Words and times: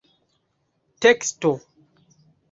teksto 1.01 1.51